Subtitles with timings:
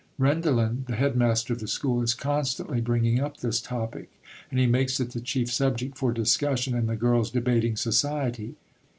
[0.19, 4.09] Rendalen, the head master of the school, is constantly bringing up this topic,
[4.49, 8.55] and he makes it the chief subject for discussion in the girls' debating society!